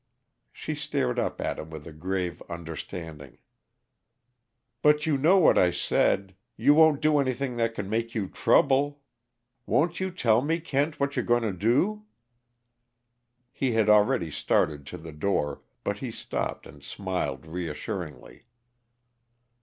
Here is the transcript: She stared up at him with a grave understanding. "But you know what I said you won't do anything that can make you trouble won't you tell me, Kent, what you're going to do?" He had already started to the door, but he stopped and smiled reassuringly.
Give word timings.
She 0.51 0.73
stared 0.73 1.19
up 1.19 1.39
at 1.39 1.59
him 1.59 1.69
with 1.69 1.85
a 1.85 1.91
grave 1.93 2.41
understanding. 2.49 3.37
"But 4.81 5.05
you 5.05 5.15
know 5.15 5.37
what 5.37 5.59
I 5.59 5.69
said 5.69 6.35
you 6.57 6.73
won't 6.73 7.01
do 7.03 7.19
anything 7.19 7.55
that 7.57 7.75
can 7.75 7.87
make 7.87 8.15
you 8.15 8.27
trouble 8.27 9.03
won't 9.67 9.99
you 9.99 10.09
tell 10.09 10.41
me, 10.41 10.59
Kent, 10.59 10.99
what 10.99 11.15
you're 11.15 11.23
going 11.23 11.43
to 11.43 11.53
do?" 11.53 12.07
He 13.51 13.73
had 13.73 13.89
already 13.89 14.31
started 14.31 14.87
to 14.87 14.97
the 14.97 15.13
door, 15.13 15.61
but 15.83 15.99
he 15.99 16.09
stopped 16.11 16.65
and 16.65 16.81
smiled 16.81 17.45
reassuringly. 17.45 18.45